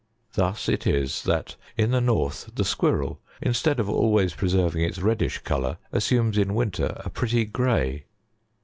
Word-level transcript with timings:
Thus 0.33 0.67
it 0.67 0.87
is 0.87 1.27
in 1.77 1.91
the 1.91 2.01
north 2.01 2.45
that 2.45 2.55
the 2.55 2.65
Squirrel, 2.65 3.19
instead 3.39 3.79
of 3.79 3.87
always 3.87 4.33
preserving 4.33 4.83
its 4.83 4.97
reddish 4.97 5.37
colour, 5.43 5.77
assumes 5.91 6.39
in 6.39 6.55
winter 6.55 6.95
a 7.05 7.11
pretty 7.11 7.45
gray. 7.45 8.05